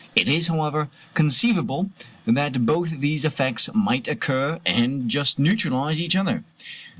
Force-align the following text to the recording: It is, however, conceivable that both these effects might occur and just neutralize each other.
It 0.15 0.27
is, 0.27 0.47
however, 0.47 0.89
conceivable 1.13 1.91
that 2.25 2.65
both 2.65 3.01
these 3.01 3.23
effects 3.23 3.69
might 3.75 4.07
occur 4.07 4.59
and 4.65 5.07
just 5.11 5.37
neutralize 5.37 5.99
each 6.01 6.15
other. 6.15 6.43